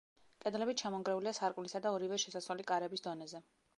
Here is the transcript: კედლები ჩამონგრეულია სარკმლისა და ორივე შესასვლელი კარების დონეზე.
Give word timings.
კედლები 0.45 0.73
ჩამონგრეულია 0.81 1.33
სარკმლისა 1.39 1.81
და 1.85 1.91
ორივე 1.99 2.19
შესასვლელი 2.25 2.67
კარების 2.73 3.07
დონეზე. 3.11 3.43